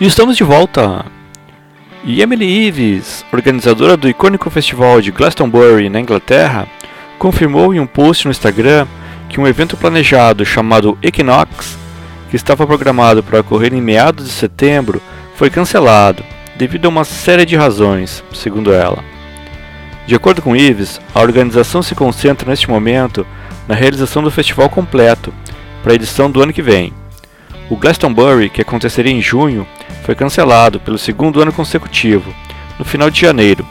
E 0.00 0.06
estamos 0.06 0.36
de 0.36 0.42
volta! 0.42 1.04
E 2.02 2.22
Emily 2.22 2.66
Ives, 2.66 3.24
organizadora 3.32 3.96
do 3.96 4.08
icônico 4.08 4.50
festival 4.50 5.00
de 5.00 5.12
Glastonbury 5.12 5.88
na 5.88 6.00
Inglaterra, 6.00 6.66
confirmou 7.18 7.72
em 7.72 7.78
um 7.78 7.86
post 7.86 8.24
no 8.24 8.30
Instagram 8.30 8.86
que 9.28 9.38
um 9.38 9.46
evento 9.46 9.76
planejado 9.76 10.44
chamado 10.44 10.98
Equinox, 11.02 11.78
que 12.30 12.36
estava 12.36 12.66
programado 12.66 13.22
para 13.22 13.40
ocorrer 13.40 13.72
em 13.72 13.80
meados 13.80 14.26
de 14.26 14.32
setembro, 14.32 15.00
foi 15.36 15.50
cancelado 15.50 16.24
devido 16.56 16.86
a 16.86 16.88
uma 16.88 17.04
série 17.04 17.44
de 17.44 17.54
razões, 17.54 18.24
segundo 18.32 18.72
ela. 18.72 19.04
De 20.06 20.14
acordo 20.16 20.42
com 20.42 20.56
Ives, 20.56 21.00
a 21.14 21.20
organização 21.20 21.82
se 21.82 21.94
concentra 21.94 22.48
neste 22.50 22.68
momento 22.68 23.24
na 23.68 23.74
realização 23.74 24.22
do 24.22 24.30
festival 24.30 24.68
completo 24.68 25.32
para 25.82 25.92
a 25.92 25.94
edição 25.94 26.30
do 26.30 26.42
ano 26.42 26.52
que 26.52 26.62
vem. 26.62 26.92
O 27.70 27.76
Glastonbury, 27.76 28.50
que 28.50 28.60
aconteceria 28.60 29.12
em 29.12 29.22
junho, 29.22 29.66
foi 30.04 30.14
cancelado 30.14 30.80
pelo 30.80 30.98
segundo 30.98 31.40
ano 31.40 31.52
consecutivo, 31.52 32.34
no 32.78 32.84
final 32.84 33.10
de 33.10 33.20
janeiro, 33.20 33.66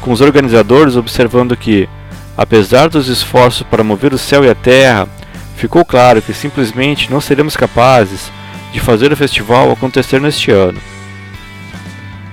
com 0.00 0.12
os 0.12 0.20
organizadores 0.20 0.96
observando 0.96 1.56
que, 1.56 1.88
apesar 2.36 2.88
dos 2.88 3.08
esforços 3.08 3.62
para 3.62 3.84
mover 3.84 4.12
o 4.12 4.18
céu 4.18 4.44
e 4.44 4.48
a 4.48 4.54
terra, 4.54 5.08
ficou 5.56 5.84
claro 5.84 6.20
que 6.20 6.32
simplesmente 6.32 7.10
não 7.10 7.20
seremos 7.20 7.56
capazes 7.56 8.30
de 8.72 8.80
fazer 8.80 9.12
o 9.12 9.16
festival 9.16 9.70
acontecer 9.70 10.20
neste 10.20 10.50
ano. 10.50 10.80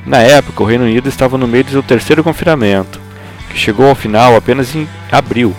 Na 0.05 0.17
época, 0.17 0.63
o 0.63 0.65
Reino 0.65 0.85
Unido 0.85 1.07
estava 1.07 1.37
no 1.37 1.47
meio 1.47 1.63
do 1.63 1.71
seu 1.71 1.83
terceiro 1.83 2.23
confinamento, 2.23 2.99
que 3.49 3.57
chegou 3.57 3.87
ao 3.87 3.95
final 3.95 4.35
apenas 4.35 4.75
em 4.75 4.87
abril. 5.11 5.55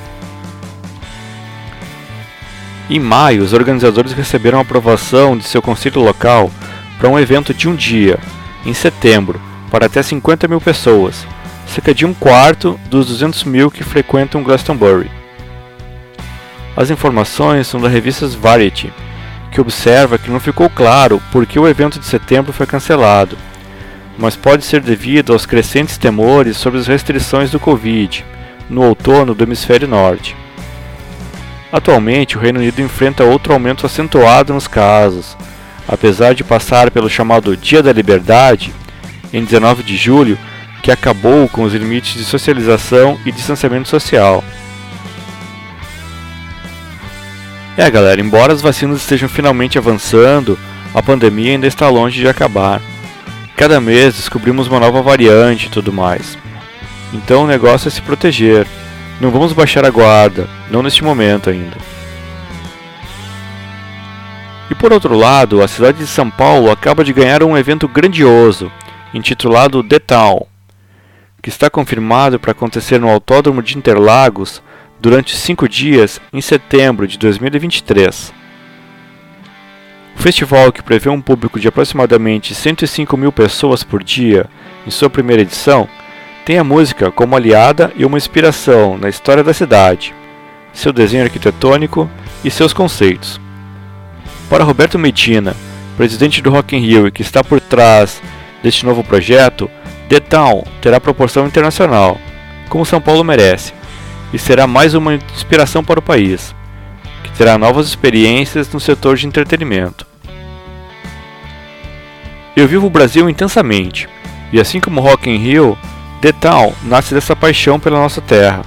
Em 2.90 2.98
maio, 2.98 3.42
os 3.42 3.52
organizadores 3.52 4.12
receberam 4.12 4.58
a 4.58 4.62
aprovação 4.62 5.36
de 5.38 5.44
seu 5.44 5.62
conselho 5.62 6.02
local 6.02 6.50
para 7.02 7.10
um 7.10 7.18
evento 7.18 7.52
de 7.52 7.68
um 7.68 7.74
dia, 7.74 8.16
em 8.64 8.72
setembro, 8.72 9.42
para 9.72 9.86
até 9.86 10.00
50 10.00 10.46
mil 10.46 10.60
pessoas, 10.60 11.26
cerca 11.66 11.92
de 11.92 12.06
um 12.06 12.14
quarto 12.14 12.78
dos 12.88 13.08
200 13.08 13.42
mil 13.42 13.72
que 13.72 13.82
frequentam 13.82 14.40
Glastonbury. 14.44 15.10
As 16.76 16.90
informações 16.90 17.66
são 17.66 17.80
da 17.80 17.88
revista 17.88 18.28
Variety, 18.28 18.92
que 19.50 19.60
observa 19.60 20.16
que 20.16 20.30
não 20.30 20.38
ficou 20.38 20.70
claro 20.70 21.20
por 21.32 21.44
que 21.44 21.58
o 21.58 21.66
evento 21.66 21.98
de 21.98 22.06
setembro 22.06 22.52
foi 22.52 22.66
cancelado, 22.66 23.36
mas 24.16 24.36
pode 24.36 24.64
ser 24.64 24.80
devido 24.80 25.32
aos 25.32 25.44
crescentes 25.44 25.98
temores 25.98 26.56
sobre 26.56 26.78
as 26.78 26.86
restrições 26.86 27.50
do 27.50 27.58
Covid 27.58 28.24
no 28.70 28.82
outono 28.84 29.34
do 29.34 29.42
hemisfério 29.42 29.88
norte. 29.88 30.36
Atualmente, 31.72 32.38
o 32.38 32.40
Reino 32.40 32.60
Unido 32.60 32.80
enfrenta 32.80 33.24
outro 33.24 33.52
aumento 33.52 33.86
acentuado 33.86 34.54
nos 34.54 34.68
casos, 34.68 35.36
apesar 35.88 36.34
de 36.34 36.44
passar 36.44 36.90
pelo 36.90 37.08
chamado 37.08 37.56
Dia 37.56 37.82
da 37.82 37.92
Liberdade, 37.92 38.72
em 39.32 39.44
19 39.44 39.82
de 39.82 39.96
julho, 39.96 40.38
que 40.82 40.90
acabou 40.90 41.48
com 41.48 41.62
os 41.62 41.72
limites 41.72 42.14
de 42.14 42.24
socialização 42.24 43.18
e 43.24 43.32
distanciamento 43.32 43.88
social. 43.88 44.42
É, 47.76 47.90
galera, 47.90 48.20
embora 48.20 48.52
as 48.52 48.60
vacinas 48.60 48.98
estejam 48.98 49.28
finalmente 49.28 49.78
avançando, 49.78 50.58
a 50.94 51.02
pandemia 51.02 51.52
ainda 51.52 51.66
está 51.66 51.88
longe 51.88 52.20
de 52.20 52.28
acabar. 52.28 52.82
Cada 53.56 53.80
mês 53.80 54.14
descobrimos 54.16 54.66
uma 54.66 54.80
nova 54.80 55.00
variante 55.00 55.66
e 55.66 55.70
tudo 55.70 55.92
mais. 55.92 56.36
Então 57.14 57.44
o 57.44 57.46
negócio 57.46 57.88
é 57.88 57.90
se 57.90 58.02
proteger. 58.02 58.66
Não 59.20 59.30
vamos 59.30 59.52
baixar 59.52 59.86
a 59.86 59.90
guarda, 59.90 60.48
não 60.70 60.82
neste 60.82 61.04
momento 61.04 61.48
ainda. 61.48 61.76
E 64.72 64.74
por 64.74 64.90
outro 64.90 65.14
lado, 65.14 65.62
a 65.62 65.68
cidade 65.68 65.98
de 65.98 66.06
São 66.06 66.30
Paulo 66.30 66.70
acaba 66.70 67.04
de 67.04 67.12
ganhar 67.12 67.42
um 67.42 67.58
evento 67.58 67.86
grandioso, 67.86 68.72
intitulado 69.12 69.84
The 69.84 69.98
Town, 69.98 70.46
que 71.42 71.50
está 71.50 71.68
confirmado 71.68 72.40
para 72.40 72.52
acontecer 72.52 72.98
no 72.98 73.10
Autódromo 73.10 73.62
de 73.62 73.76
Interlagos 73.76 74.62
durante 74.98 75.36
cinco 75.36 75.68
dias 75.68 76.22
em 76.32 76.40
setembro 76.40 77.06
de 77.06 77.18
2023. 77.18 78.32
O 80.16 80.18
festival, 80.18 80.72
que 80.72 80.82
prevê 80.82 81.10
um 81.10 81.20
público 81.20 81.60
de 81.60 81.68
aproximadamente 81.68 82.54
105 82.54 83.14
mil 83.14 83.30
pessoas 83.30 83.84
por 83.84 84.02
dia 84.02 84.48
em 84.86 84.90
sua 84.90 85.10
primeira 85.10 85.42
edição, 85.42 85.86
tem 86.46 86.56
a 86.56 86.64
música 86.64 87.10
como 87.10 87.36
aliada 87.36 87.92
e 87.94 88.06
uma 88.06 88.16
inspiração 88.16 88.96
na 88.96 89.10
história 89.10 89.44
da 89.44 89.52
cidade, 89.52 90.14
seu 90.72 90.94
desenho 90.94 91.24
arquitetônico 91.24 92.08
e 92.42 92.50
seus 92.50 92.72
conceitos. 92.72 93.41
Para 94.52 94.64
Roberto 94.64 94.98
Medina, 94.98 95.56
presidente 95.96 96.42
do 96.42 96.50
Rock 96.50 96.76
in 96.76 96.80
Rio 96.80 97.06
e 97.06 97.10
que 97.10 97.22
está 97.22 97.42
por 97.42 97.58
trás 97.58 98.20
deste 98.62 98.84
novo 98.84 99.02
projeto, 99.02 99.70
The 100.10 100.20
Town 100.20 100.62
terá 100.82 101.00
proporção 101.00 101.46
internacional, 101.46 102.18
como 102.68 102.84
São 102.84 103.00
Paulo 103.00 103.24
merece, 103.24 103.72
e 104.30 104.38
será 104.38 104.66
mais 104.66 104.92
uma 104.92 105.14
inspiração 105.14 105.82
para 105.82 106.00
o 106.00 106.02
país, 106.02 106.54
que 107.24 107.30
terá 107.30 107.56
novas 107.56 107.86
experiências 107.86 108.70
no 108.70 108.78
setor 108.78 109.16
de 109.16 109.26
entretenimento. 109.26 110.06
Eu 112.54 112.68
vivo 112.68 112.88
o 112.88 112.90
Brasil 112.90 113.30
intensamente, 113.30 114.06
e 114.52 114.60
assim 114.60 114.80
como 114.80 115.00
Rock 115.00 115.30
in 115.30 115.38
Rio, 115.38 115.78
The 116.20 116.32
Town 116.32 116.74
nasce 116.82 117.14
dessa 117.14 117.34
paixão 117.34 117.80
pela 117.80 117.98
nossa 117.98 118.20
terra, 118.20 118.60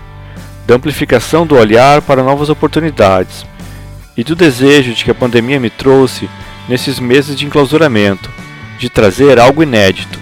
da 0.65 0.73
amplificação 0.73 1.45
do 1.45 1.55
olhar 1.55 2.01
para 2.01 2.23
novas 2.23 2.49
oportunidades 2.49 3.45
e 4.17 4.23
do 4.23 4.35
desejo 4.35 4.93
de 4.93 5.03
que 5.03 5.11
a 5.11 5.15
pandemia 5.15 5.59
me 5.59 5.69
trouxe 5.69 6.29
nesses 6.67 6.99
meses 6.99 7.35
de 7.35 7.45
enclausuramento, 7.45 8.29
de 8.79 8.89
trazer 8.89 9.39
algo 9.39 9.63
inédito. 9.63 10.19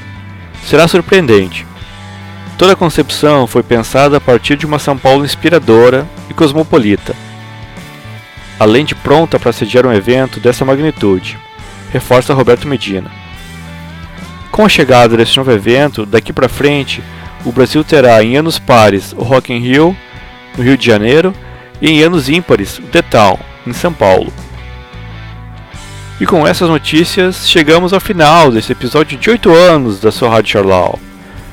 Será 0.66 0.88
surpreendente. 0.88 1.66
Toda 2.58 2.74
a 2.74 2.78
concepção 2.78 3.48
foi 3.48 3.64
pensada 3.64 4.18
a 4.18 4.22
partir 4.22 4.56
de 4.56 4.66
uma 4.66 4.80
São 4.80 4.98
Paulo 4.98 5.26
inspiradora 5.26 6.08
e 6.30 6.34
cosmopolita, 6.34 7.16
além 8.60 8.86
de 8.86 8.96
pronta 8.96 9.40
para 9.40 9.52
sediar 9.52 9.86
um 9.86 9.94
evento 9.94 10.40
dessa 10.40 10.64
magnitude, 10.64 11.38
reforça 11.92 12.34
Roberto 12.34 12.68
Medina. 12.68 13.12
Com 14.52 14.64
a 14.64 14.70
chegada 14.70 15.18
deste 15.18 15.38
novo 15.38 15.52
evento, 15.52 16.06
daqui 16.06 16.32
para 16.32 16.48
frente, 16.48 17.04
o 17.44 17.52
Brasil 17.52 17.84
terá 17.84 18.24
em 18.24 18.38
anos 18.38 18.60
pares 18.60 19.14
o 19.14 19.24
Rock 19.24 19.52
in 19.52 19.60
Rio, 19.60 19.98
no 20.56 20.64
Rio 20.64 20.78
de 20.78 20.86
Janeiro, 20.86 21.34
e 21.82 21.90
em 21.90 22.04
anos 22.04 22.30
ímpares 22.30 22.78
o 22.78 22.84
The 22.84 23.02
Town, 23.02 23.38
em 23.66 23.74
São 23.74 23.94
Paulo. 23.94 24.32
E 26.20 26.26
com 26.26 26.48
essas 26.48 26.70
notícias, 26.70 27.50
chegamos 27.50 27.92
ao 27.92 28.00
final 28.00 28.52
desse 28.52 28.72
episódio 28.72 29.18
de 29.18 29.30
8 29.30 29.54
anos 29.54 30.00
da 30.00 30.12
sua 30.12 30.30
Rádio 30.30 30.52
Charlau. 30.52 31.00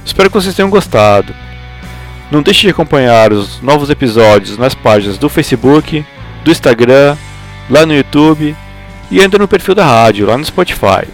Espero 0.04 0.30
que 0.30 0.36
vocês 0.36 0.54
tenham 0.54 0.70
gostado. 0.70 1.34
Não 2.30 2.42
deixe 2.42 2.62
de 2.62 2.68
acompanhar 2.68 3.32
os 3.32 3.60
novos 3.60 3.90
episódios 3.90 4.56
nas 4.56 4.74
páginas 4.74 5.18
do 5.18 5.28
Facebook, 5.28 6.04
do 6.44 6.50
Instagram, 6.50 7.16
lá 7.68 7.84
no 7.84 7.94
YouTube 7.94 8.54
e 9.10 9.20
ainda 9.20 9.38
no 9.38 9.48
perfil 9.48 9.74
da 9.74 9.84
rádio, 9.84 10.26
lá 10.26 10.38
no 10.38 10.44
Spotify. 10.44 11.08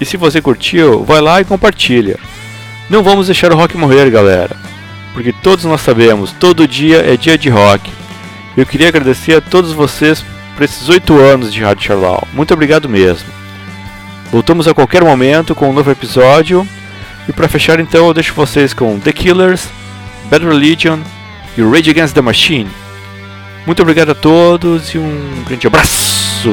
E 0.00 0.04
se 0.04 0.16
você 0.16 0.40
curtiu, 0.40 1.04
vai 1.04 1.20
lá 1.20 1.40
e 1.40 1.44
compartilha. 1.44 2.18
Não 2.88 3.02
vamos 3.02 3.26
deixar 3.26 3.52
o 3.52 3.56
rock 3.56 3.76
morrer, 3.76 4.10
galera. 4.10 4.56
Porque 5.12 5.32
todos 5.32 5.64
nós 5.64 5.80
sabemos, 5.80 6.32
todo 6.32 6.68
dia 6.68 6.98
é 6.98 7.16
dia 7.16 7.36
de 7.36 7.48
rock. 7.48 7.90
Eu 8.56 8.64
queria 8.64 8.88
agradecer 8.88 9.34
a 9.34 9.40
todos 9.40 9.72
vocês 9.72 10.24
por 10.60 10.64
esses 10.64 10.90
oito 10.90 11.18
anos 11.18 11.54
de 11.54 11.62
Rádio 11.62 11.86
Charlau. 11.86 12.28
Muito 12.34 12.52
obrigado 12.52 12.86
mesmo. 12.86 13.26
Voltamos 14.30 14.68
a 14.68 14.74
qualquer 14.74 15.02
momento 15.02 15.54
com 15.54 15.70
um 15.70 15.72
novo 15.72 15.90
episódio. 15.90 16.68
E 17.26 17.32
para 17.32 17.48
fechar 17.48 17.80
então 17.80 18.06
eu 18.06 18.12
deixo 18.12 18.34
vocês 18.34 18.74
com 18.74 19.00
The 19.00 19.10
Killers, 19.10 19.70
Bad 20.30 20.44
Religion 20.44 20.98
e 21.56 21.62
Rage 21.62 21.88
Against 21.88 22.14
the 22.14 22.20
Machine. 22.20 22.68
Muito 23.64 23.80
obrigado 23.80 24.10
a 24.10 24.14
todos 24.14 24.94
e 24.94 24.98
um 24.98 25.44
grande 25.46 25.66
abraço! 25.66 26.50